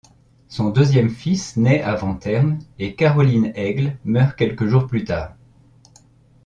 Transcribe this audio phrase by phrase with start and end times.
[0.47, 5.35] Son deuxième fils naît avant terme et Caroline Aigle meurt quelques jours plus tard.